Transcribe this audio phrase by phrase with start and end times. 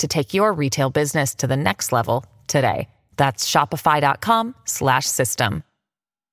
[0.00, 2.88] to take your retail business to the next level today.
[3.16, 5.62] That's shopify.com slash system.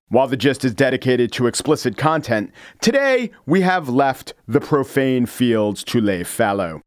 [0.09, 5.83] While the gist is dedicated to explicit content, today we have left the profane fields
[5.85, 6.81] to lay fallow.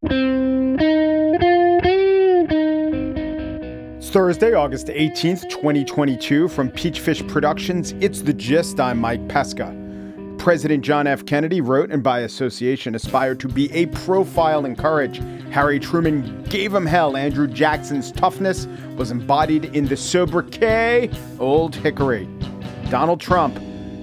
[3.99, 6.49] It's Thursday, August 18th, 2022.
[6.49, 8.81] From Peachfish Productions, it's The Gist.
[8.81, 9.80] I'm Mike Pesca.
[10.41, 11.27] President John F.
[11.27, 15.19] Kennedy wrote and by association aspired to be a profile in courage.
[15.51, 17.15] Harry Truman gave him hell.
[17.15, 18.67] Andrew Jackson's toughness
[18.97, 22.27] was embodied in the sobriquet Old Hickory.
[22.89, 23.59] Donald Trump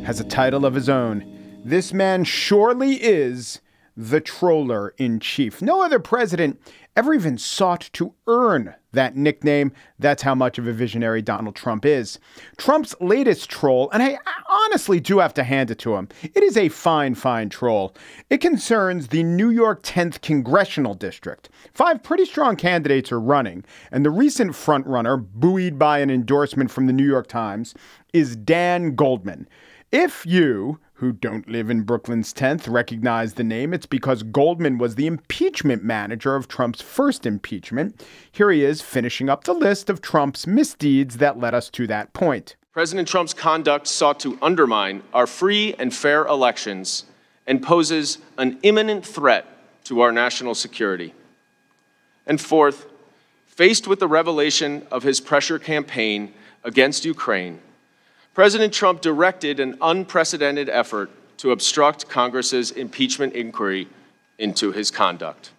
[0.06, 1.26] has a title of his own.
[1.66, 3.60] This man surely is
[3.98, 5.60] the troller in chief.
[5.60, 6.62] No other president
[6.96, 9.72] ever even sought to earn that nickname.
[9.98, 12.20] That's how much of a visionary Donald Trump is.
[12.58, 16.58] Trump's latest troll, and I honestly do have to hand it to him, it is
[16.58, 17.96] a fine, fine troll.
[18.30, 21.50] It concerns the New York 10th Congressional District.
[21.74, 26.86] Five pretty strong candidates are running, and the recent frontrunner, buoyed by an endorsement from
[26.86, 27.74] the New York Times,
[28.14, 29.48] is Dan Goldman.
[29.92, 34.96] If you, who don't live in Brooklyn's 10th, recognize the name, it's because Goldman was
[34.96, 38.04] the impeachment manager of Trump's first impeachment.
[38.32, 42.14] Here he is finishing up the list of Trump's misdeeds that led us to that
[42.14, 42.56] point.
[42.74, 47.06] President Trump's conduct sought to undermine our free and fair elections
[47.46, 49.46] and poses an imminent threat
[49.84, 51.14] to our national security.
[52.26, 52.88] And fourth,
[53.46, 56.34] faced with the revelation of his pressure campaign
[56.64, 57.60] against Ukraine,
[58.38, 63.88] President Trump directed an unprecedented effort to obstruct Congress's impeachment inquiry
[64.38, 65.50] into his conduct.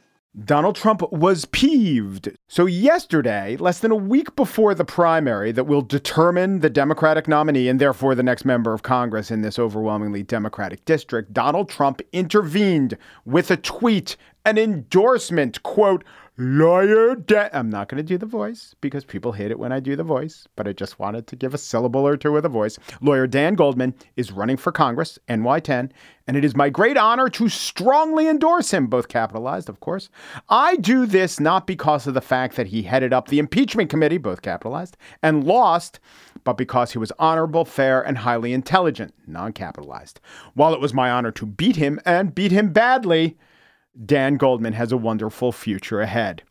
[0.45, 2.29] Donald Trump was peeved.
[2.47, 7.69] So, yesterday, less than a week before the primary that will determine the Democratic nominee
[7.69, 12.97] and therefore the next member of Congress in this overwhelmingly Democratic district, Donald Trump intervened
[13.25, 16.05] with a tweet, an endorsement, quote,
[16.41, 17.51] Lawyer Dan.
[17.53, 20.05] I'm not going to do the voice because people hate it when I do the
[20.05, 22.79] voice, but I just wanted to give a syllable or two with a voice.
[23.01, 25.91] Lawyer Dan Goldman is running for Congress, NY10,
[26.29, 30.11] and it is my great honor to strongly endorse him, both capitalized, of course.
[30.49, 34.19] I do this not because of the fact that he headed up the impeachment committee,
[34.19, 35.99] both capitalized, and lost,
[36.45, 40.21] but because he was honorable, fair, and highly intelligent, non capitalized.
[40.55, 43.37] While it was my honor to beat him and beat him badly,
[44.05, 46.43] Dan Goldman has a wonderful future ahead.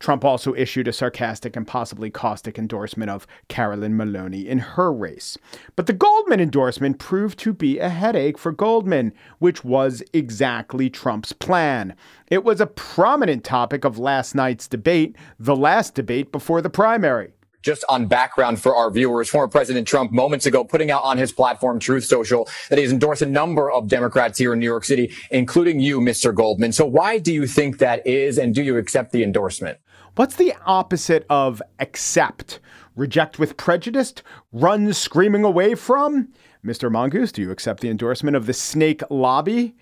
[0.00, 5.38] Trump also issued a sarcastic and possibly caustic endorsement of Carolyn Maloney in her race.
[5.76, 11.32] But the Goldman endorsement proved to be a headache for Goldman, which was exactly Trump's
[11.32, 11.94] plan.
[12.30, 17.32] It was a prominent topic of last night's debate, the last debate before the primary
[17.64, 21.32] just on background for our viewers, former President Trump moments ago putting out on his
[21.32, 25.12] platform, Truth Social, that he's endorsed a number of Democrats here in New York City,
[25.30, 26.32] including you, Mr.
[26.32, 26.72] Goldman.
[26.72, 28.38] So why do you think that is?
[28.38, 29.78] And do you accept the endorsement?
[30.16, 32.60] What's the opposite of accept?
[32.94, 34.14] Reject with prejudice?
[34.52, 36.28] Run screaming away from?
[36.64, 36.92] Mr.
[36.92, 39.74] Mongoose, do you accept the endorsement of the snake lobby?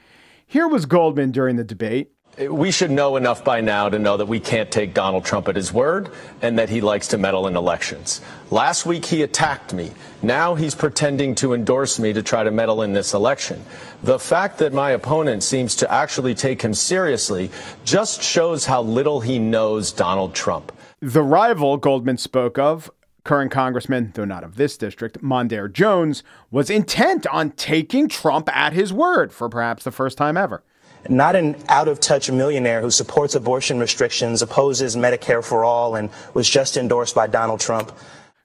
[0.46, 2.12] Here was Goldman during the debate.
[2.38, 5.56] We should know enough by now to know that we can't take Donald Trump at
[5.56, 6.08] his word
[6.40, 8.22] and that he likes to meddle in elections.
[8.50, 9.92] Last week he attacked me.
[10.22, 13.62] Now he's pretending to endorse me to try to meddle in this election.
[14.02, 17.50] The fact that my opponent seems to actually take him seriously
[17.84, 20.72] just shows how little he knows Donald Trump.
[21.00, 22.90] The rival Goldman spoke of
[23.24, 28.72] current congressman, though not of this district, Mondaire Jones, was intent on taking Trump at
[28.72, 30.64] his word for perhaps the first time ever
[31.08, 36.10] not an out of touch millionaire who supports abortion restrictions, opposes Medicare for all, and
[36.34, 37.92] was just endorsed by Donald Trump.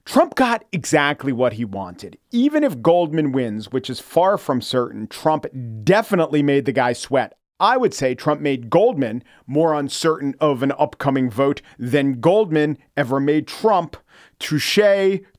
[0.06, 2.18] Trump got exactly what he wanted.
[2.32, 5.46] Even if Goldman wins, which is far from certain, Trump
[5.84, 7.38] definitely made the guy sweat.
[7.60, 13.20] I would say Trump made Goldman more uncertain of an upcoming vote than Goldman ever
[13.20, 13.98] made Trump.
[14.40, 14.78] Touche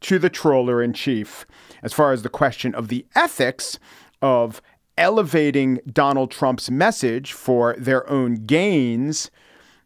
[0.00, 1.46] to the troller in chief.
[1.82, 3.78] As far as the question of the ethics
[4.20, 4.60] of
[4.98, 9.30] elevating Donald Trump's message for their own gains,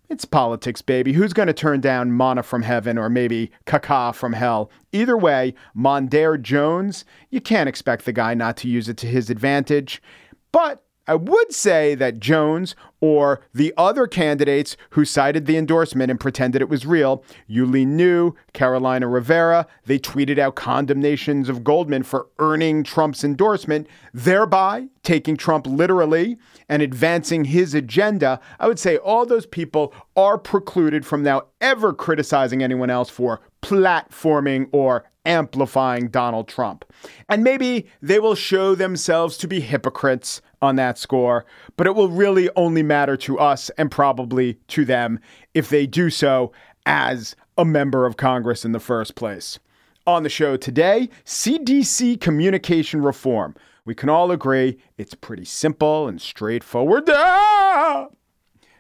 [0.09, 1.13] it's politics, baby.
[1.13, 4.71] Who's going to turn down Manna from heaven or maybe caca from hell?
[4.93, 9.31] Either way, Mondaire Jones, you can't expect the guy not to use it to his
[9.31, 10.03] advantage.
[10.51, 16.21] But I would say that Jones or the other candidates who cited the endorsement and
[16.21, 22.85] pretended it was real, Yuh-Line Carlina Rivera, they tweeted out condemnations of Goldman for earning
[22.85, 26.39] Trump's endorsement, thereby taking Trump literally
[26.69, 28.39] and advancing his agenda.
[28.61, 33.41] I would say all those people are precluded from now ever criticizing anyone else for
[33.61, 36.85] platforming or amplifying Donald Trump.
[37.29, 41.45] And maybe they will show themselves to be hypocrites on that score,
[41.77, 45.19] but it will really only matter to us and probably to them
[45.53, 46.53] if they do so
[46.87, 49.59] as a member of Congress in the first place.
[50.07, 53.55] On the show today, CDC communication reform.
[53.85, 57.05] We can all agree it's pretty simple and straightforward.
[57.09, 58.09] Ah!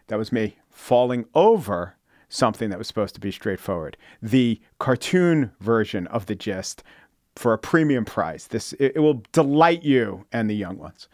[0.06, 1.96] That was me falling over
[2.28, 3.96] something that was supposed to be straightforward.
[4.22, 6.82] The cartoon version of the gist
[7.36, 8.46] for a premium price.
[8.46, 11.08] This it, it will delight you and the young ones.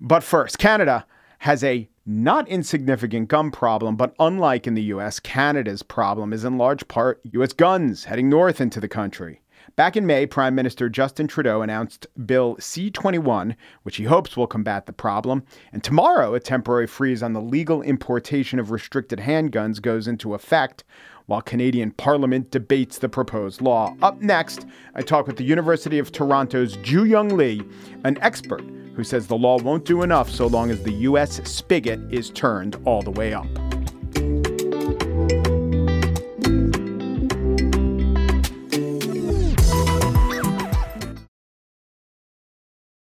[0.00, 1.06] But first, Canada
[1.40, 6.58] has a not insignificant gun problem, but unlike in the US, Canada's problem is in
[6.58, 9.40] large part US guns heading north into the country.
[9.76, 14.46] Back in May, Prime Minister Justin Trudeau announced Bill C 21, which he hopes will
[14.46, 15.44] combat the problem.
[15.72, 20.84] And tomorrow, a temporary freeze on the legal importation of restricted handguns goes into effect
[21.30, 23.94] while Canadian Parliament debates the proposed law.
[24.02, 24.66] Up next,
[24.96, 27.62] I talk with the University of Toronto's Jooyoung Lee,
[28.02, 28.64] an expert
[28.96, 31.40] who says the law won't do enough so long as the U.S.
[31.48, 33.46] spigot is turned all the way up.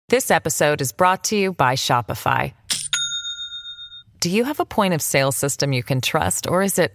[0.08, 2.54] This episode is brought to you by Shopify.
[4.20, 6.94] Do you have a point of sale system you can trust, or is it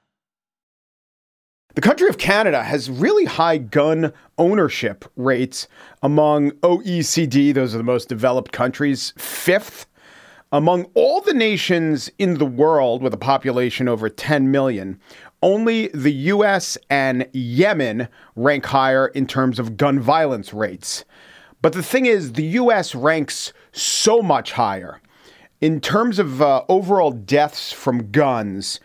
[1.73, 5.69] The country of Canada has really high gun ownership rates
[6.03, 9.85] among OECD, those are the most developed countries, fifth
[10.51, 14.99] among all the nations in the world with a population over 10 million.
[15.41, 21.05] Only the US and Yemen rank higher in terms of gun violence rates.
[21.61, 24.99] But the thing is, the US ranks so much higher.
[25.61, 28.81] In terms of uh, overall deaths from guns,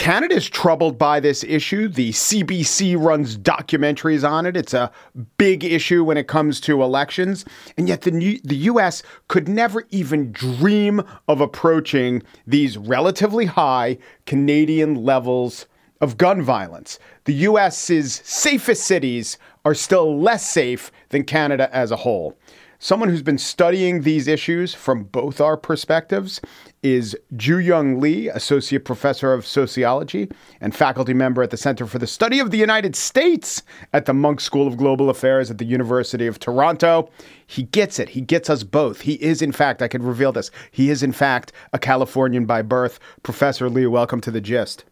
[0.00, 1.86] Canada is troubled by this issue.
[1.86, 4.56] The CBC runs documentaries on it.
[4.56, 4.90] It's a
[5.36, 7.44] big issue when it comes to elections.
[7.76, 9.02] And yet, the, new, the U.S.
[9.28, 15.66] could never even dream of approaching these relatively high Canadian levels
[16.00, 16.98] of gun violence.
[17.24, 19.36] The U.S.'s safest cities
[19.66, 22.38] are still less safe than Canada as a whole.
[22.82, 26.40] Someone who's been studying these issues from both our perspectives
[26.82, 30.30] is Jooyoung Lee, Associate Professor of Sociology
[30.62, 34.14] and faculty member at the Center for the Study of the United States at the
[34.14, 37.10] Munk School of Global Affairs at the University of Toronto.
[37.46, 38.08] He gets it.
[38.08, 39.02] He gets us both.
[39.02, 40.50] He is, in fact, I could reveal this.
[40.70, 42.98] He is, in fact, a Californian by birth.
[43.22, 44.84] Professor Lee, welcome to the gist.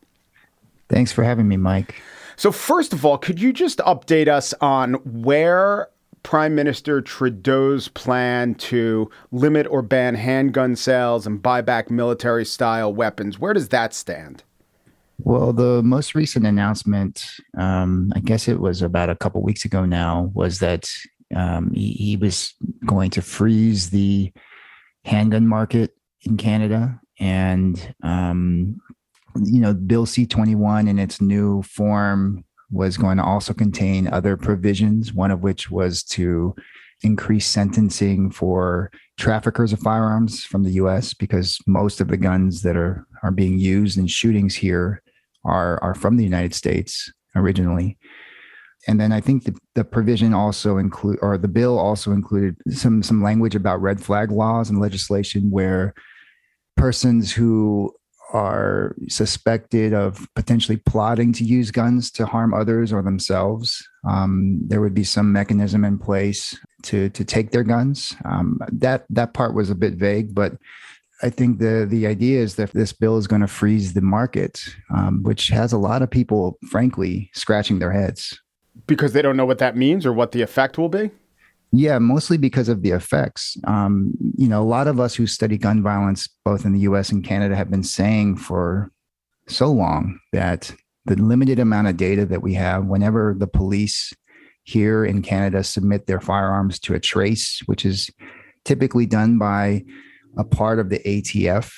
[0.90, 1.94] Thanks for having me, Mike.
[2.36, 5.88] So, first of all, could you just update us on where
[6.28, 12.92] Prime Minister Trudeau's plan to limit or ban handgun sales and buy back military style
[12.92, 13.38] weapons.
[13.38, 14.42] Where does that stand?
[15.20, 17.24] Well, the most recent announcement,
[17.56, 20.86] um, I guess it was about a couple weeks ago now, was that
[21.34, 22.52] um, he, he, was
[22.84, 24.30] going to freeze the
[25.06, 27.00] handgun market in Canada.
[27.18, 28.78] And, um,
[29.46, 34.36] you know, Bill C 21 in its new form was going to also contain other
[34.36, 36.54] provisions, one of which was to
[37.02, 42.76] increase sentencing for traffickers of firearms from the US because most of the guns that
[42.76, 45.02] are are being used in shootings here
[45.44, 47.98] are are from the United States originally.
[48.86, 53.02] And then I think the, the provision also include or the bill also included some
[53.02, 55.94] some language about red flag laws and legislation where
[56.76, 57.92] persons who
[58.32, 64.80] are suspected of potentially plotting to use guns to harm others or themselves, um, there
[64.80, 68.14] would be some mechanism in place to to take their guns.
[68.24, 70.52] Um, that that part was a bit vague, but
[71.22, 74.62] I think the the idea is that this bill is going to freeze the market,
[74.94, 78.38] um, which has a lot of people, frankly, scratching their heads
[78.86, 81.10] because they don't know what that means or what the effect will be.
[81.70, 83.56] Yeah, mostly because of the effects.
[83.64, 87.10] Um, you know, a lot of us who study gun violence, both in the U.S.
[87.10, 88.90] and Canada, have been saying for
[89.48, 94.12] so long that the limited amount of data that we have, whenever the police
[94.64, 98.10] here in Canada submit their firearms to a trace, which is
[98.64, 99.84] typically done by
[100.36, 101.72] a part of the ATF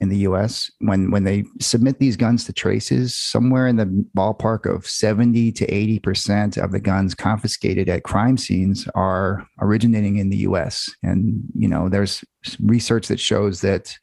[0.00, 3.86] in the US when when they submit these guns to traces somewhere in the
[4.16, 10.30] ballpark of 70 to 80% of the guns confiscated at crime scenes are originating in
[10.30, 12.24] the US and you know there's
[12.60, 13.96] research that shows that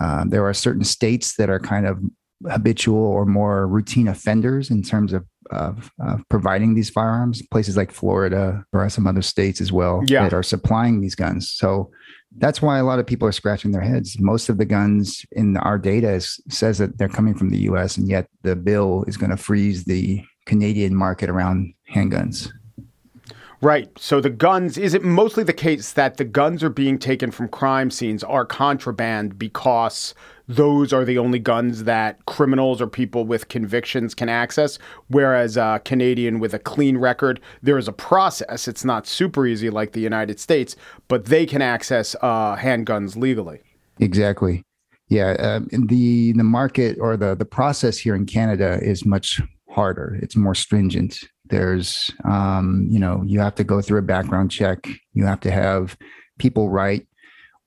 [0.00, 1.98] uh, there are certain states that are kind of
[2.48, 7.42] habitual or more routine offenders in terms of, of, of providing these firearms.
[7.48, 10.22] Places like Florida or some other states as well yeah.
[10.22, 11.50] that are supplying these guns.
[11.50, 11.90] So
[12.38, 14.18] that's why a lot of people are scratching their heads.
[14.20, 17.96] Most of the guns in our data is, says that they're coming from the U.S.,
[17.96, 22.50] and yet the bill is going to freeze the Canadian market around handguns.
[23.62, 23.90] Right.
[23.98, 27.48] So the guns, is it mostly the case that the guns are being taken from
[27.48, 30.14] crime scenes are contraband because
[30.48, 34.78] those are the only guns that criminals or people with convictions can access?
[35.08, 38.66] Whereas a Canadian with a clean record, there is a process.
[38.66, 40.74] It's not super easy like the United States,
[41.08, 43.60] but they can access uh, handguns legally.
[43.98, 44.62] Exactly.
[45.08, 45.36] Yeah.
[45.38, 50.18] Uh, the the market or the the process here in Canada is much harder.
[50.22, 51.18] It's more stringent.
[51.50, 54.88] There's, um, you know, you have to go through a background check.
[55.12, 55.96] You have to have
[56.38, 57.06] people write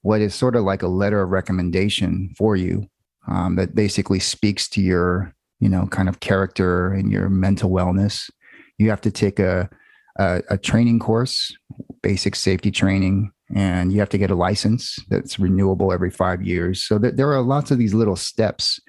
[0.02, 2.88] what is sort of like a letter of recommendation for you
[3.28, 8.30] um, that basically speaks to your, you know, kind of character and your mental wellness.
[8.78, 9.70] You have to take a,
[10.18, 11.56] a, a training course,
[12.02, 16.84] basic safety training, and you have to get a license that's renewable every five years.
[16.84, 18.80] So th- there are lots of these little steps,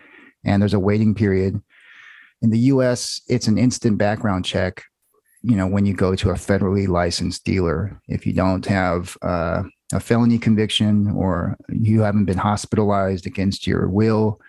[0.45, 1.61] and there's a waiting period
[2.45, 4.83] in the US, it's an instant background check.
[5.43, 9.63] You know, when you go to a federally licensed dealer, if you don't have uh,
[9.95, 14.41] a felony conviction or you haven't been hospitalized against your will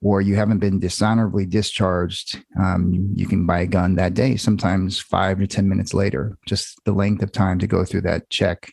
[0.00, 5.00] or you haven't been dishonorably discharged, um, you can buy a gun that day, sometimes
[5.00, 8.72] five to 10 minutes later, just the length of time to go through that check.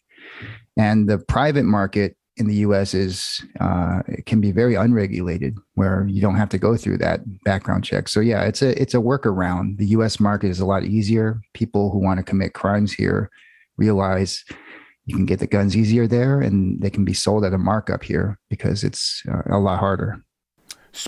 [0.77, 2.93] And the private market in the U.S.
[2.93, 7.21] is uh, it can be very unregulated, where you don't have to go through that
[7.43, 8.07] background check.
[8.07, 9.77] So yeah, it's a it's a workaround.
[9.77, 10.19] The U.S.
[10.19, 11.41] market is a lot easier.
[11.53, 13.29] People who want to commit crimes here
[13.77, 14.45] realize
[15.05, 18.03] you can get the guns easier there, and they can be sold at a markup
[18.03, 20.23] here because it's uh, a lot harder.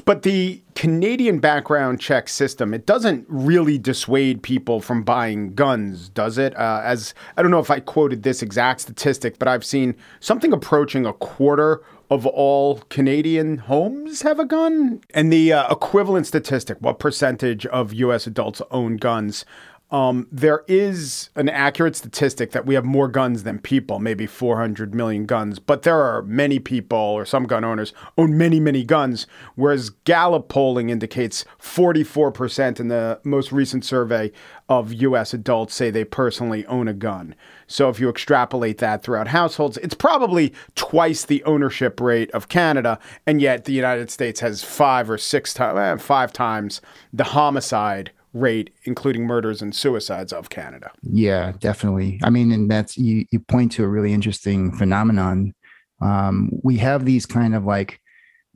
[0.06, 6.38] But the Canadian background check system, it doesn't really dissuade people from buying guns, does
[6.38, 6.56] it?
[6.56, 10.54] Uh, as I don't know if I quoted this exact statistic, but I've seen something
[10.54, 15.02] approaching a quarter of all Canadian homes have a gun.
[15.14, 19.46] And the uh, equivalent statistic, what percentage of US adults own guns?
[19.92, 24.94] Um, there is an accurate statistic that we have more guns than people, maybe 400
[24.94, 29.26] million guns, but there are many people or some gun owners own many, many guns,
[29.56, 34.32] whereas Gallup polling indicates 44% in the most recent survey
[34.68, 37.34] of US adults say they personally own a gun.
[37.66, 43.00] So if you extrapolate that throughout households, it's probably twice the ownership rate of Canada,
[43.26, 46.80] and yet the United States has five or six times, eh, five times
[47.12, 50.92] the homicide rate, including murders and suicides of Canada.
[51.02, 52.20] Yeah, definitely.
[52.24, 55.54] I mean, and that's you, you point to a really interesting phenomenon.
[56.02, 58.00] Um, we have these kind of like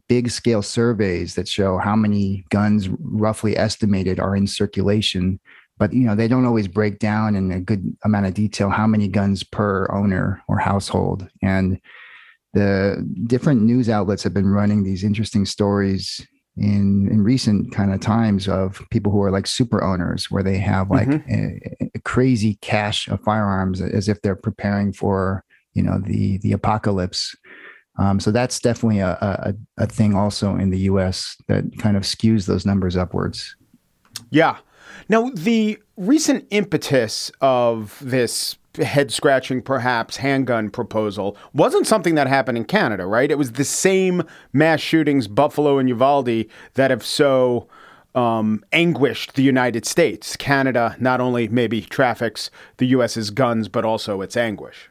[0.07, 5.39] big scale surveys that show how many guns roughly estimated are in circulation
[5.77, 8.87] but you know they don't always break down in a good amount of detail how
[8.87, 11.79] many guns per owner or household and
[12.53, 16.25] the different news outlets have been running these interesting stories
[16.57, 20.57] in in recent kind of times of people who are like super owners where they
[20.57, 21.83] have like mm-hmm.
[21.83, 25.43] a, a, crazy cache of firearms as if they're preparing for
[25.73, 27.35] you know the the apocalypse.
[27.99, 32.03] Um, so that's definitely a, a, a thing also in the us that kind of
[32.03, 33.55] skews those numbers upwards.
[34.31, 34.57] Yeah.
[35.09, 42.57] Now the recent impetus of this head scratching, perhaps handgun proposal wasn't something that happened
[42.57, 43.29] in Canada, right?
[43.29, 47.67] It was the same mass shootings, Buffalo and Uvalde, that have so
[48.15, 50.35] um, anguished the United States.
[50.35, 54.89] Canada not only maybe traffics the U.S.'s guns, but also its anguish.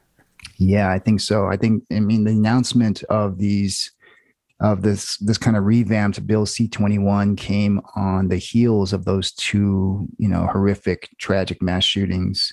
[0.59, 1.47] Yeah, I think so.
[1.47, 3.93] I think, I mean, the announcement of these
[4.61, 10.07] of this this kind of revamped bill c21 came on the heels of those two
[10.19, 12.53] you know horrific tragic mass shootings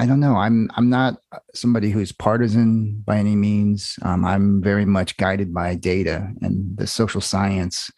[0.00, 0.36] I don't know.
[0.36, 1.18] I'm I'm not
[1.52, 3.98] somebody who's partisan by any means.
[4.00, 7.90] Um, I'm very much guided by data and the social science.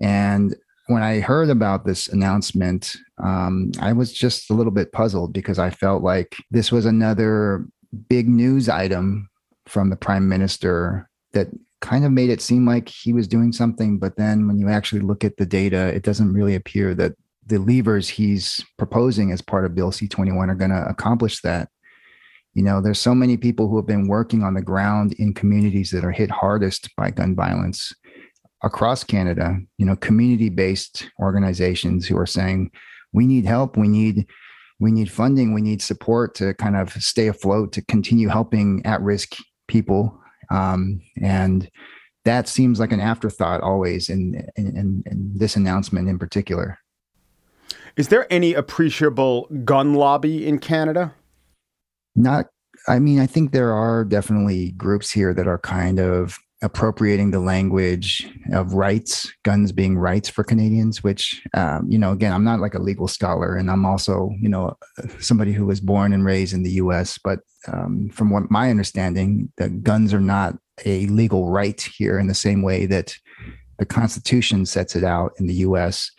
[0.00, 5.34] And when I heard about this announcement, um, I was just a little bit puzzled
[5.34, 7.66] because I felt like this was another
[8.08, 9.28] big news item
[9.66, 11.48] from the prime minister that
[11.82, 13.98] kind of made it seem like he was doing something.
[13.98, 17.12] But then when you actually look at the data, it doesn't really appear that
[17.46, 21.68] the levers he's proposing as part of Bill C 21 are going to accomplish that.
[22.54, 25.90] You know, there's so many people who have been working on the ground in communities
[25.90, 27.92] that are hit hardest by gun violence
[28.62, 32.70] across Canada, you know, community based organizations who are saying,
[33.12, 34.26] we need help, we need
[34.78, 39.00] we need funding, we need support to kind of stay afloat, to continue helping at
[39.00, 39.36] risk
[39.68, 40.20] people.
[40.50, 41.70] Um, and
[42.26, 46.78] that seems like an afterthought always in, in, in this announcement in particular.
[47.96, 51.14] Is there any appreciable gun lobby in Canada?
[52.14, 52.46] Not,
[52.88, 57.40] I mean, I think there are definitely groups here that are kind of appropriating the
[57.40, 62.60] language of rights, guns being rights for Canadians, which, um, you know, again, I'm not
[62.60, 64.76] like a legal scholar and I'm also, you know,
[65.18, 67.18] somebody who was born and raised in the US.
[67.22, 72.26] But um, from what my understanding, the guns are not a legal right here in
[72.26, 73.16] the same way that
[73.78, 76.10] the Constitution sets it out in the US.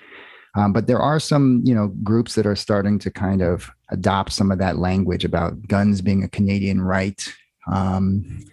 [0.58, 4.34] Um, but there are some, you know, groups that are starting to kind of adopt
[4.34, 7.24] some of that language about guns being a Canadian right.
[7.72, 8.44] Um,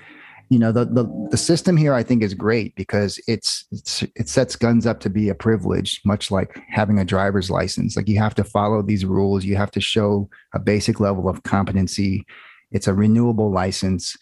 [0.50, 4.28] you know the, the the system here i think is great because it's, it's it
[4.28, 7.96] sets guns up to be a privilege much like having a driver's license.
[7.96, 9.44] Like you have to follow these rules.
[9.44, 12.26] You have to show a basic level of competency.
[12.70, 14.16] It's a renewable license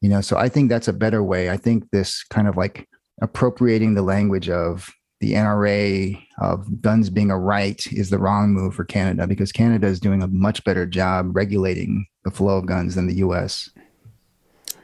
[0.00, 1.50] you know so i think that's a better way.
[1.50, 2.88] I think this kind of like
[3.20, 8.74] appropriating the language of the NRA of guns being a right is the wrong move
[8.74, 12.94] for Canada because Canada is doing a much better job regulating the flow of guns
[12.94, 13.70] than the US.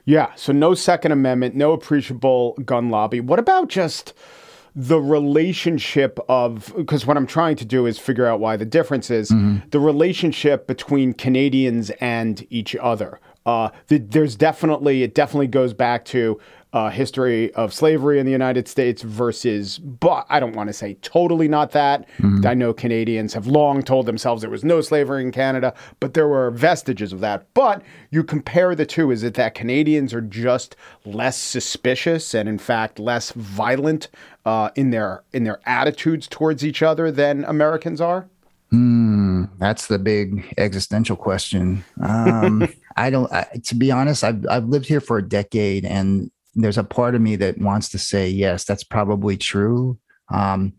[0.05, 0.35] Yeah.
[0.35, 3.21] So no Second Amendment, no appreciable gun lobby.
[3.21, 4.15] What about just
[4.75, 9.11] the relationship of because what I'm trying to do is figure out why the difference
[9.11, 9.69] is mm-hmm.
[9.69, 13.21] the relationship between Canadians and each other.
[13.45, 16.41] Uh, the, there's definitely it definitely goes back to
[16.73, 20.95] uh, history of slavery in the United States versus, but I don't want to say
[21.03, 22.09] totally not that.
[22.19, 22.47] Mm-hmm.
[22.47, 26.29] I know Canadians have long told themselves there was no slavery in Canada, but there
[26.29, 27.47] were vestiges of that.
[27.53, 32.59] But you compare the two, is it that Canadians are just less suspicious and, in
[32.59, 34.09] fact, less violent
[34.47, 38.29] uh, in their in their attitudes towards each other than Americans are?
[38.71, 41.85] Hmm, that's the big existential question.
[42.03, 43.31] Um, I don't.
[43.31, 47.15] I, to be honest, I've I've lived here for a decade, and there's a part
[47.15, 49.99] of me that wants to say yes that's probably true.
[50.33, 50.73] Um,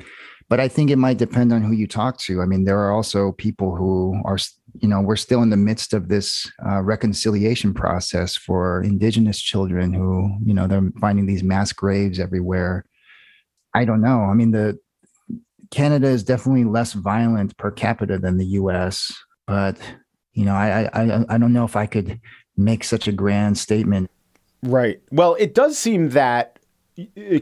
[0.49, 2.41] but i think it might depend on who you talk to.
[2.41, 4.37] I mean there are also people who are
[4.81, 9.93] you know we're still in the midst of this uh, reconciliation process for indigenous children
[9.93, 12.85] who you know they're finding these mass graves everywhere.
[13.73, 14.21] I don't know.
[14.21, 14.77] I mean the
[15.73, 19.11] canada is definitely less violent per capita than the us
[19.47, 19.75] but
[20.33, 22.19] you know i i i don't know if i could
[22.55, 24.09] make such a grand statement
[24.63, 25.01] Right.
[25.11, 26.57] Well, it does seem that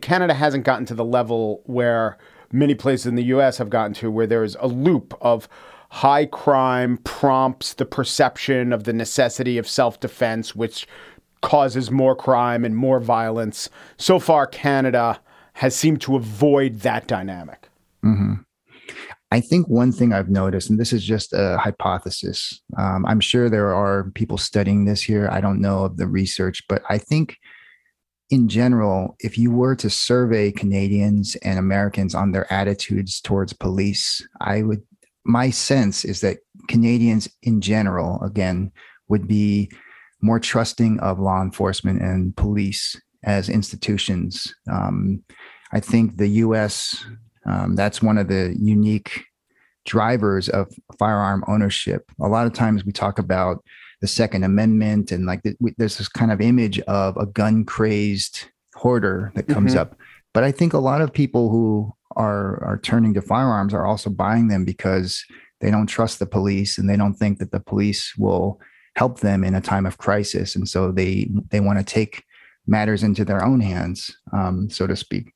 [0.02, 2.18] Canada hasn't gotten to the level where
[2.52, 5.48] many places in the US have gotten to, where there's a loop of
[5.90, 10.88] high crime prompts the perception of the necessity of self defense, which
[11.42, 13.70] causes more crime and more violence.
[13.98, 15.20] So far, Canada
[15.54, 17.70] has seemed to avoid that dynamic.
[18.04, 18.34] Mm-hmm.
[19.32, 23.50] I think one thing I've noticed, and this is just a hypothesis, um, I'm sure
[23.50, 25.30] there are people studying this here.
[25.32, 27.38] I don't know of the research, but I think
[28.30, 34.26] in general, if you were to survey Canadians and Americans on their attitudes towards police,
[34.42, 34.82] I would,
[35.26, 38.72] my sense is that Canadians in general, again,
[39.08, 39.72] would be
[40.22, 44.54] more trusting of law enforcement and police as institutions.
[44.70, 45.24] Um,
[45.74, 47.06] I think the US
[47.46, 49.26] um, that's one of the unique
[49.86, 50.68] drivers of
[51.00, 52.12] firearm ownership.
[52.22, 53.64] A lot of times we talk about
[54.02, 57.66] the Second Amendment and like the, we, there's this kind of image of a gun
[57.66, 59.82] crazed hoarder that comes mm-hmm.
[59.82, 59.96] up.
[60.34, 64.10] But I think a lot of people who are are turning to firearms are also
[64.10, 65.24] buying them because
[65.62, 68.60] they don't trust the police and they don't think that the police will
[68.96, 72.24] help them in a time of crisis, and so they they want to take
[72.68, 75.34] matters into their own hands, um, so to speak.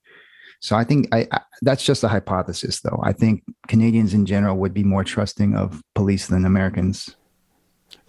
[0.60, 3.00] So I think I, I, that's just a hypothesis, though.
[3.04, 7.16] I think Canadians in general would be more trusting of police than Americans.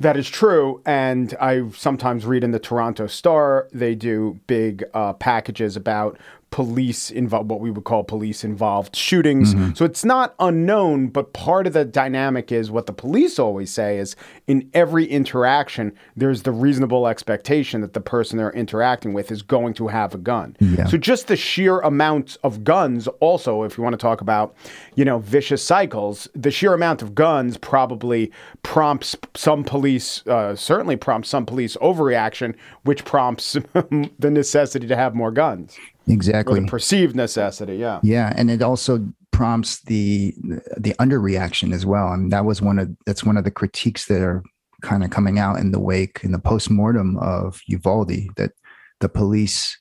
[0.01, 0.83] That is true.
[0.85, 6.19] And I sometimes read in the Toronto Star, they do big uh, packages about
[6.57, 9.55] police involved, what we would call police involved shootings.
[9.55, 9.75] Mm-hmm.
[9.75, 13.99] So it's not unknown, but part of the dynamic is what the police always say
[13.99, 14.16] is
[14.47, 19.75] in every interaction, there's the reasonable expectation that the person they're interacting with is going
[19.75, 20.57] to have a gun.
[20.59, 20.87] Yeah.
[20.87, 24.55] So just the sheer amount of guns, also, if you want to talk about,
[24.95, 30.97] you know, vicious cycles, the sheer amount of guns probably prompts some police, uh, certainly
[30.97, 35.77] prompts some police overreaction, which prompts the necessity to have more guns.
[36.09, 36.64] Exactly.
[36.66, 38.01] Perceived necessity, yeah.
[38.03, 40.35] Yeah, and it also prompts the
[40.77, 42.12] the underreaction as well.
[42.12, 44.42] And that was one of that's one of the critiques that are
[44.83, 48.53] kind of coming out in the wake in the post-mortem of Uvalde that
[49.01, 49.77] the police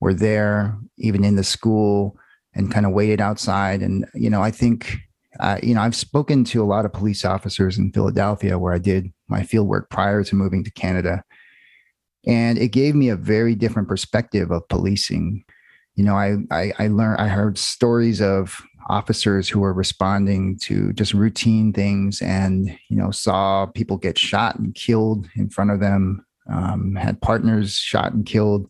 [0.00, 2.16] were there even in the school
[2.54, 4.96] and kind of waited outside and you know I think
[5.40, 8.78] uh, you know I've spoken to a lot of police officers in Philadelphia where I
[8.78, 11.24] did my field work prior to moving to Canada
[12.28, 15.44] and it gave me a very different perspective of policing.
[15.96, 20.92] You know i i, I learned i heard stories of officers who were responding to
[20.92, 25.80] just routine things and you know saw people get shot and killed in front of
[25.80, 28.68] them um, had partners shot and killed.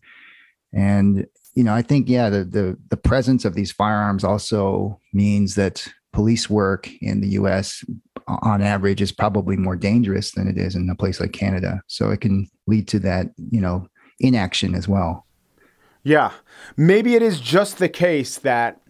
[0.73, 5.57] And you know i think yeah the, the the presence of these firearms also means
[5.57, 7.85] that police work in the us
[8.29, 11.83] on average is probably more dangerous than it is in a place like Canada.
[11.87, 13.89] So it can lead to that, you know,
[14.21, 15.27] inaction as well.
[16.05, 16.33] Yeah.
[16.77, 18.81] Maybe it is just the case that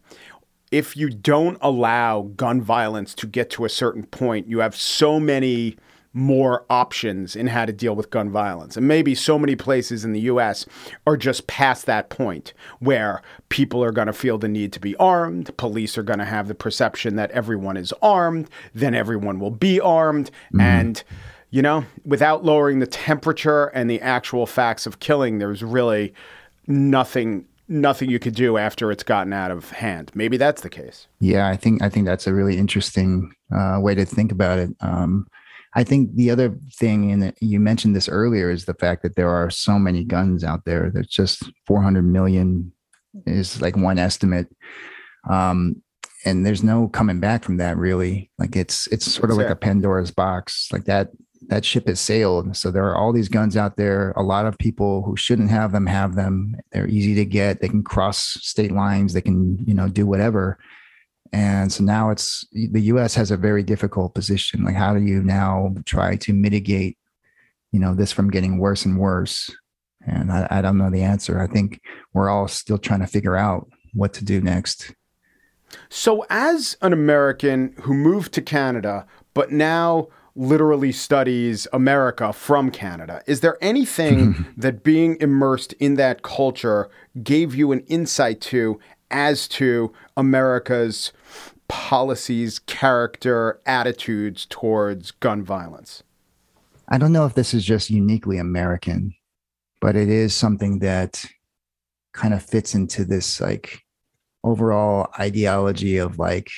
[0.70, 5.18] if you don't allow gun violence to get to a certain point, you have so
[5.18, 5.76] many
[6.18, 8.76] more options in how to deal with gun violence.
[8.76, 10.66] And maybe so many places in the US
[11.06, 14.96] are just past that point where people are going to feel the need to be
[14.96, 19.52] armed, police are going to have the perception that everyone is armed, then everyone will
[19.52, 20.60] be armed mm-hmm.
[20.60, 21.04] and
[21.50, 26.12] you know, without lowering the temperature and the actual facts of killing, there's really
[26.66, 30.10] nothing nothing you could do after it's gotten out of hand.
[30.14, 31.06] Maybe that's the case.
[31.20, 34.70] Yeah, I think I think that's a really interesting uh, way to think about it.
[34.80, 35.26] Um,
[35.78, 39.30] I think the other thing, and you mentioned this earlier, is the fact that there
[39.30, 40.90] are so many guns out there.
[40.92, 42.72] There's just 400 million
[43.26, 44.48] is like one estimate.
[45.30, 45.80] Um,
[46.24, 48.28] and there's no coming back from that really.
[48.40, 50.68] Like it's it's sort of like a Pandora's box.
[50.72, 51.10] Like that
[51.46, 52.56] that ship has sailed.
[52.56, 54.10] So there are all these guns out there.
[54.16, 56.56] A lot of people who shouldn't have them have them.
[56.72, 57.60] They're easy to get.
[57.60, 59.12] They can cross state lines.
[59.12, 60.58] They can, you know, do whatever.
[61.32, 64.64] And so now it's the US has a very difficult position.
[64.64, 66.96] Like, how do you now try to mitigate,
[67.72, 69.50] you know, this from getting worse and worse?
[70.06, 71.40] And I, I don't know the answer.
[71.40, 71.80] I think
[72.14, 74.94] we're all still trying to figure out what to do next.
[75.90, 83.22] So, as an American who moved to Canada, but now literally studies America from Canada,
[83.26, 86.88] is there anything that being immersed in that culture
[87.22, 88.78] gave you an insight to
[89.10, 91.12] as to America's
[91.68, 96.02] policies, character, attitudes towards gun violence?
[96.88, 99.14] I don't know if this is just uniquely American,
[99.80, 101.24] but it is something that
[102.14, 103.82] kind of fits into this like
[104.44, 106.48] overall ideology of like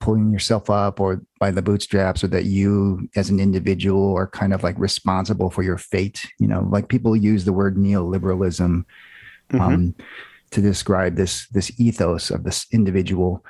[0.00, 4.52] pulling yourself up or by the bootstraps or that you as an individual are kind
[4.52, 8.84] of like responsible for your fate you know like people use the word neoliberalism
[9.50, 9.60] mm-hmm.
[9.60, 9.94] um,
[10.50, 13.44] to describe this this ethos of this individual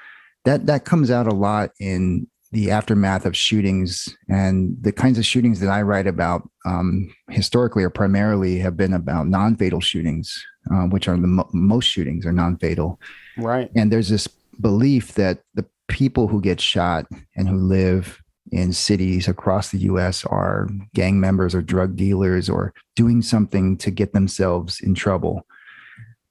[0.45, 5.25] that that comes out a lot in the aftermath of shootings and the kinds of
[5.25, 10.87] shootings that I write about um, historically or primarily have been about non-fatal shootings, uh,
[10.87, 12.99] which are the mo- most shootings are non-fatal.
[13.37, 13.71] Right.
[13.77, 14.27] And there's this
[14.61, 20.25] belief that the people who get shot and who live in cities across the US
[20.25, 25.47] are gang members or drug dealers or doing something to get themselves in trouble.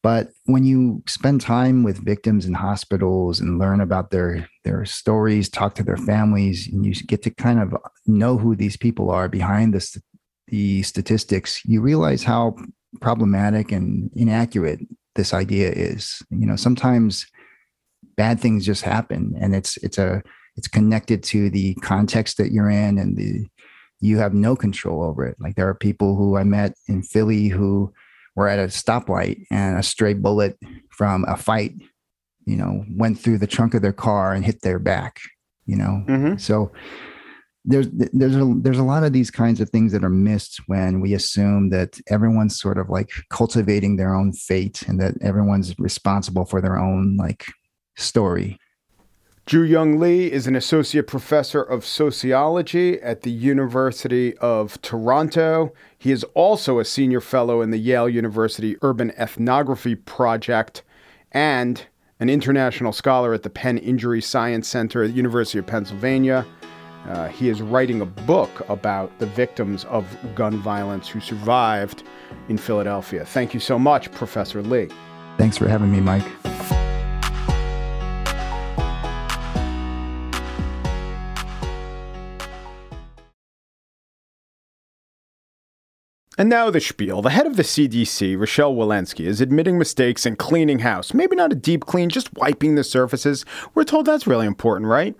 [0.01, 5.49] But when you spend time with victims in hospitals and learn about their their stories,
[5.49, 7.75] talk to their families, and you get to kind of
[8.07, 10.01] know who these people are behind the
[10.47, 12.55] the statistics, you realize how
[13.01, 14.79] problematic and inaccurate
[15.15, 16.21] this idea is.
[16.31, 17.27] You know, sometimes
[18.15, 20.23] bad things just happen, and it's it's a
[20.55, 23.45] it's connected to the context that you're in and the
[24.01, 25.35] you have no control over it.
[25.39, 27.93] Like there are people who I met in Philly who
[28.39, 30.58] were at a stoplight and a stray bullet
[30.91, 31.73] from a fight,
[32.45, 35.19] you know, went through the trunk of their car and hit their back,
[35.65, 36.06] you know.
[36.08, 36.38] Mm-hmm.
[36.38, 36.71] So
[37.65, 41.02] there's there's a there's a lot of these kinds of things that are missed when
[41.02, 46.45] we assume that everyone's sort of like cultivating their own fate and that everyone's responsible
[46.45, 47.45] for their own like
[47.97, 48.58] story.
[49.49, 55.73] Jooyoung Lee is an associate professor of sociology at the University of Toronto.
[55.97, 60.83] He is also a senior fellow in the Yale University Urban Ethnography Project.
[61.31, 61.83] and
[62.19, 66.45] an international scholar at the Penn Injury Science Center at the University of Pennsylvania.
[67.07, 72.03] Uh, he is writing a book about the victims of gun violence who survived
[72.49, 73.25] in Philadelphia.
[73.25, 74.89] Thank you so much, Professor Lee.
[75.39, 76.78] Thanks for having me, Mike.
[86.39, 87.21] And now the spiel.
[87.21, 91.13] The head of the CDC, Rochelle Walensky, is admitting mistakes and cleaning house.
[91.13, 93.43] Maybe not a deep clean, just wiping the surfaces.
[93.75, 95.17] We're told that's really important, right?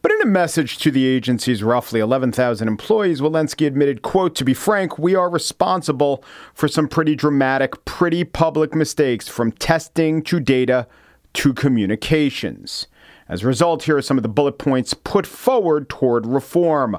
[0.00, 4.54] But in a message to the agency's roughly 11,000 employees, Walensky admitted, quote, to be
[4.54, 6.22] frank, we are responsible
[6.54, 10.86] for some pretty dramatic, pretty public mistakes from testing to data
[11.32, 12.86] to communications.
[13.28, 16.96] As a result, here are some of the bullet points put forward toward reform.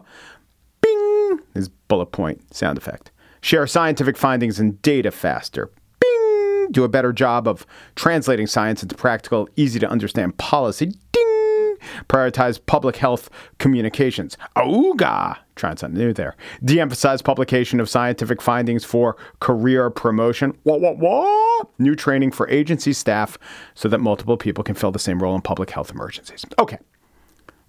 [0.81, 1.39] Bing!
[1.55, 5.69] Is bullet point sound effect share scientific findings and data faster.
[5.99, 6.67] Bing!
[6.71, 10.93] Do a better job of translating science into practical, easy to understand policy.
[11.11, 11.75] Ding!
[12.07, 14.37] Prioritize public health communications.
[14.55, 15.37] Ooga!
[15.55, 16.35] Trying something new there.
[16.63, 20.55] De emphasize publication of scientific findings for career promotion.
[20.63, 21.65] Wah, wah, wah!
[21.79, 23.37] New training for agency staff
[23.73, 26.45] so that multiple people can fill the same role in public health emergencies.
[26.59, 26.77] Okay.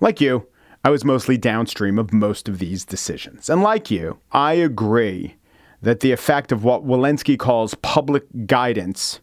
[0.01, 0.47] Like you,
[0.85, 3.49] I was mostly downstream of most of these decisions.
[3.49, 5.37] And like you, I agree
[5.83, 9.21] that the effect of what Walensky calls public guidance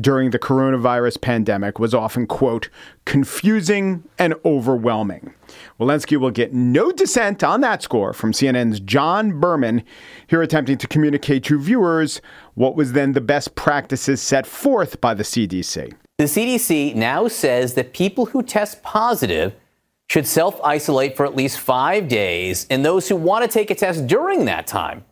[0.00, 2.68] during the coronavirus pandemic was often, quote,
[3.04, 5.34] confusing and overwhelming.
[5.80, 9.82] Walensky will get no dissent on that score from CNN's John Berman,
[10.26, 12.20] here attempting to communicate to viewers
[12.54, 15.92] what was then the best practices set forth by the CDC.
[16.18, 19.54] The CDC now says that people who test positive
[20.10, 23.74] should self isolate for at least five days, and those who want to take a
[23.74, 25.04] test during that time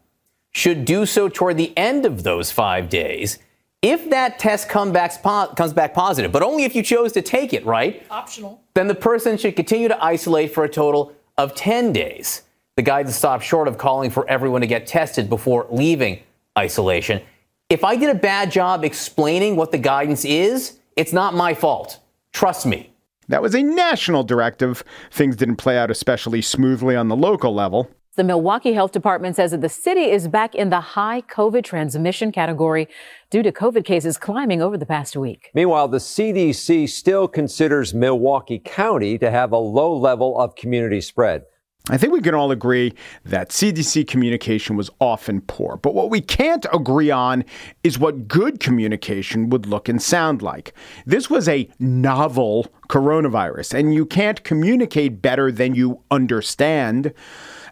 [0.56, 3.38] should do so toward the end of those five days
[3.82, 7.52] if that test come back, comes back positive, but only if you chose to take
[7.52, 8.04] it, right?
[8.10, 8.60] Optional.
[8.74, 12.42] Then the person should continue to isolate for a total of 10 days.
[12.74, 16.20] The guidance stops short of calling for everyone to get tested before leaving
[16.58, 17.22] isolation.
[17.70, 22.00] If I did a bad job explaining what the guidance is, it's not my fault.
[22.32, 22.92] Trust me.
[23.28, 24.82] That was a national directive.
[25.10, 27.90] Things didn't play out especially smoothly on the local level.
[28.16, 32.33] The Milwaukee Health Department says that the city is back in the high COVID transmission
[32.33, 32.88] category
[33.29, 35.50] due to COVID cases climbing over the past week.
[35.52, 41.42] Meanwhile, the CDC still considers Milwaukee County to have a low level of community spread.
[41.90, 42.94] I think we can all agree
[43.26, 45.76] that CDC communication was often poor.
[45.76, 47.44] But what we can't agree on
[47.85, 50.72] is what good communication would look and sound like.
[51.05, 57.12] This was a novel coronavirus, and you can't communicate better than you understand.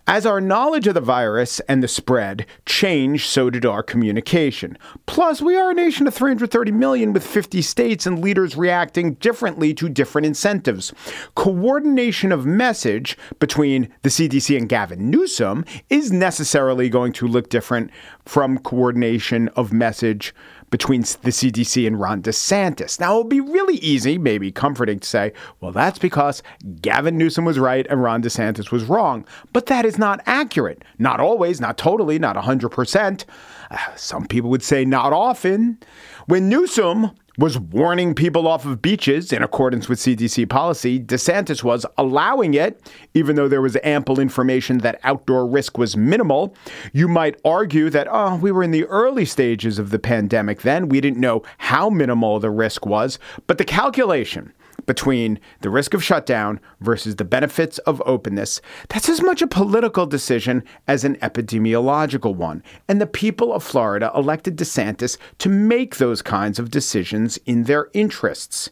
[0.06, 4.76] As our knowledge of the virus and the spread changed, so did our communication.
[5.06, 9.72] Plus, we are a nation of 330 million with 50 states and leaders reacting differently
[9.72, 10.92] to different incentives.
[11.36, 17.90] Coordination of message between the CDC and Gavin Newsom is necessarily going to look different
[18.26, 20.34] from coordination of message
[20.74, 22.98] between the CDC and Ron DeSantis.
[22.98, 26.42] Now, it'll be really easy, maybe comforting to say, well, that's because
[26.82, 29.24] Gavin Newsom was right and Ron DeSantis was wrong.
[29.52, 30.82] But that is not accurate.
[30.98, 33.24] Not always, not totally, not 100%.
[33.70, 35.78] Uh, some people would say not often.
[36.26, 41.00] When Newsom was warning people off of beaches in accordance with CDC policy.
[41.00, 42.80] DeSantis was allowing it,
[43.14, 46.54] even though there was ample information that outdoor risk was minimal.
[46.92, 50.88] You might argue that, oh, we were in the early stages of the pandemic then.
[50.88, 53.18] We didn't know how minimal the risk was.
[53.46, 54.52] But the calculation
[54.87, 60.06] between the risk of shutdown versus the benefits of openness, that's as much a political
[60.06, 62.62] decision as an epidemiological one.
[62.88, 67.88] And the people of Florida elected DeSantis to make those kinds of decisions in their
[67.92, 68.70] interests.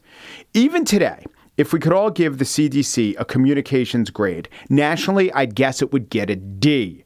[0.55, 1.25] Even today,
[1.57, 6.09] if we could all give the CDC a communications grade, nationally, I'd guess it would
[6.09, 7.02] get a D.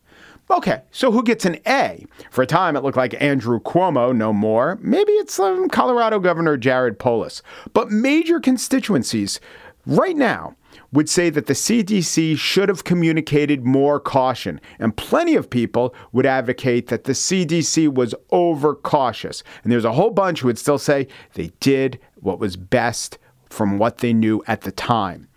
[0.49, 2.07] Okay, so who gets an A?
[2.31, 4.79] For a time, it looked like Andrew Cuomo, no more.
[4.81, 7.43] Maybe it's um, Colorado Governor Jared Polis.
[7.73, 9.41] But major constituencies
[9.87, 10.55] right now
[10.93, 14.61] would say that the CDC should have communicated more caution.
[14.79, 19.43] And plenty of people would advocate that the CDC was overcautious.
[19.65, 23.19] And there's a whole bunch who would still say they did what was best
[23.51, 25.29] from what they knew at the time.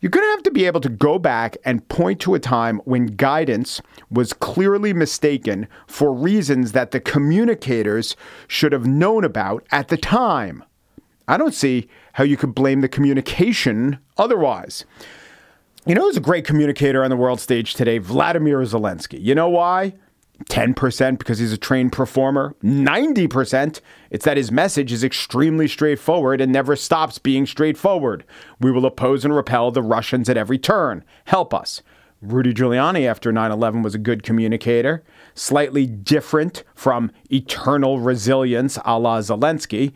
[0.00, 2.80] You're going to have to be able to go back and point to a time
[2.84, 8.16] when guidance was clearly mistaken for reasons that the communicators
[8.48, 10.64] should have known about at the time.
[11.28, 14.86] I don't see how you could blame the communication otherwise.
[15.86, 17.98] You know who's a great communicator on the world stage today?
[17.98, 19.22] Vladimir Zelensky.
[19.22, 19.94] You know why?
[20.48, 22.54] 10% because he's a trained performer.
[22.62, 28.24] 90% it's that his message is extremely straightforward and never stops being straightforward.
[28.60, 31.04] We will oppose and repel the Russians at every turn.
[31.26, 31.82] Help us.
[32.22, 35.02] Rudy Giuliani after 9 11 was a good communicator,
[35.34, 39.92] slightly different from eternal resilience a la Zelensky.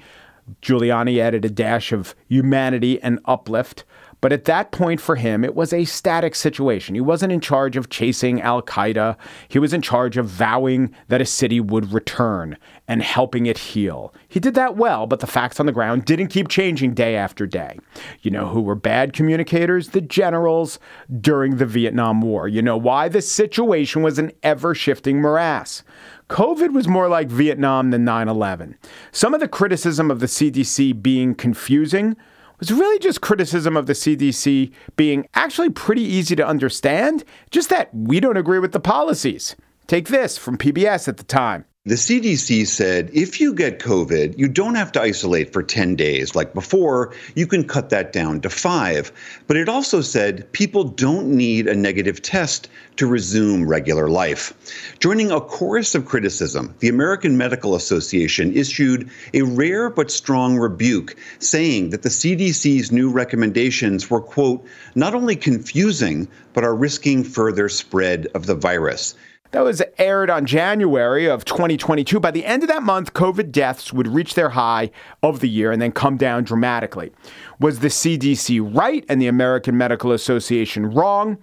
[0.63, 3.85] Giuliani added a dash of humanity and uplift.
[4.25, 6.95] But at that point for him, it was a static situation.
[6.95, 9.19] He wasn't in charge of chasing Al Qaeda.
[9.49, 12.57] He was in charge of vowing that a city would return
[12.89, 14.15] and helping it heal.
[14.27, 17.47] He did that well, but the facts on the ground didn't keep changing day after
[17.47, 17.79] day.
[18.23, 19.91] You know who were bad communicators?
[19.91, 20.79] The generals
[21.21, 22.49] during the Vietnam War.
[22.49, 23.11] You know why?
[23.11, 25.83] The situation was an ever shifting morass.
[26.31, 28.79] COVID was more like Vietnam than 9 11.
[29.13, 32.17] Some of the criticism of the CDC being confusing
[32.59, 37.95] was really just criticism of the CDC being actually pretty easy to understand, just that
[37.95, 39.57] we don't agree with the policies.
[39.87, 41.64] Take this from PBS at the time.
[41.87, 46.35] The CDC said if you get COVID, you don't have to isolate for 10 days
[46.35, 47.12] like before.
[47.35, 49.12] You can cut that down to five.
[49.47, 54.55] But it also said people don't need a negative test to resume regular life.
[54.99, 61.14] Joining a chorus of criticism, the American Medical Association issued a rare but strong rebuke,
[61.38, 67.68] saying that the CDC's new recommendations were, quote, not only confusing, but are risking further
[67.68, 69.14] spread of the virus.
[69.55, 72.19] That was aired on January of 2022.
[72.19, 74.90] By the end of that month, COVID deaths would reach their high
[75.23, 77.12] of the year and then come down dramatically.
[77.61, 81.38] Was the CDC right and the American Medical Association wrong?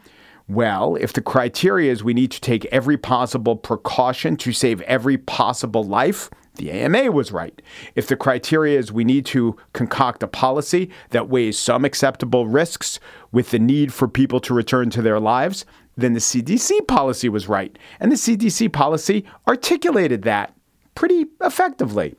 [0.50, 5.17] Well, if the criteria is we need to take every possible precaution to save every
[5.17, 7.62] possible life, the AMA was right.
[7.95, 13.00] If the criteria is we need to concoct a policy that weighs some acceptable risks
[13.32, 15.65] with the need for people to return to their lives,
[15.97, 17.77] then the CDC policy was right.
[17.99, 20.56] And the CDC policy articulated that
[20.95, 22.15] pretty effectively.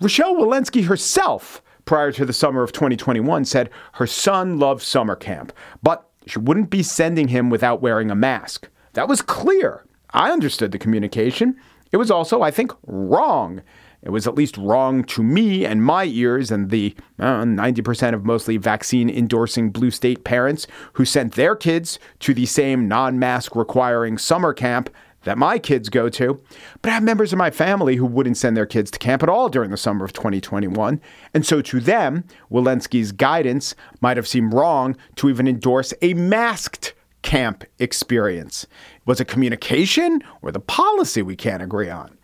[0.00, 5.52] Rochelle Walensky herself, prior to the summer of 2021, said her son loved summer camp,
[5.82, 8.68] but she wouldn't be sending him without wearing a mask.
[8.94, 9.84] That was clear.
[10.10, 11.56] I understood the communication.
[11.92, 13.62] It was also, I think, wrong.
[14.04, 18.24] It was at least wrong to me and my ears and the uh, 90% of
[18.24, 23.56] mostly vaccine endorsing blue state parents who sent their kids to the same non mask
[23.56, 24.90] requiring summer camp
[25.24, 26.40] that my kids go to.
[26.82, 29.30] But I have members of my family who wouldn't send their kids to camp at
[29.30, 31.00] all during the summer of 2021.
[31.32, 36.92] And so to them, Walensky's guidance might have seemed wrong to even endorse a masked
[37.22, 38.66] camp experience.
[39.06, 42.18] Was it communication or the policy we can't agree on?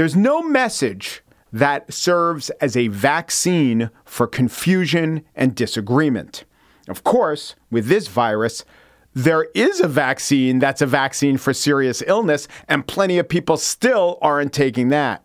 [0.00, 6.46] There's no message that serves as a vaccine for confusion and disagreement.
[6.88, 8.64] Of course, with this virus,
[9.12, 14.16] there is a vaccine that's a vaccine for serious illness, and plenty of people still
[14.22, 15.22] aren't taking that.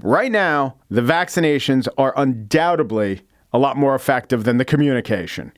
[0.00, 5.52] Right now, the vaccinations are undoubtedly a lot more effective than the communication.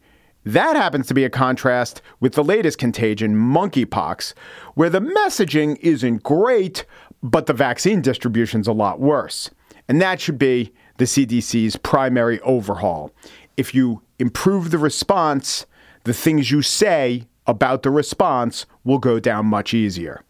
[0.45, 4.35] That happens to be a contrast with the latest contagion, monkeypox,
[4.75, 6.85] where the messaging isn't great,
[7.25, 9.51] but the vaccine distribution's a lot worse.
[9.89, 13.11] And that should be the CDC's primary overhaul.
[13.57, 15.65] If you improve the response,
[16.05, 20.23] the things you say about the response will go down much easier.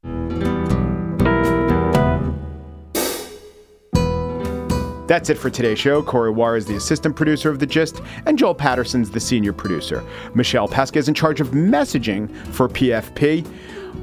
[5.07, 6.03] That's it for today's show.
[6.03, 10.03] Corey Wara is the assistant producer of The Gist, and Joel Patterson's the senior producer.
[10.35, 13.47] Michelle Pesca is in charge of messaging for PFP.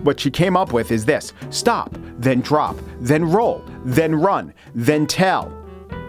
[0.03, 5.07] What she came up with is this stop, then drop, then roll, then run, then
[5.07, 5.49] tell.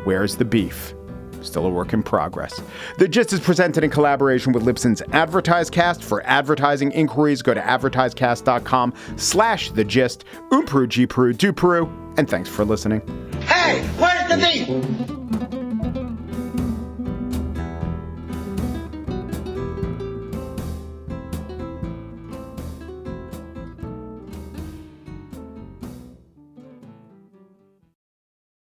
[0.05, 0.95] Where's the beef?
[1.43, 2.61] Still a work in progress.
[2.99, 6.03] The Gist is presented in collaboration with Libsyn's AdvertiseCast.
[6.03, 10.25] For advertising inquiries, go to advertisecast.com slash the gist.
[10.51, 13.01] Umpru, G Peru, Du Peru, and thanks for listening.
[13.43, 15.22] Hey, where's the beef?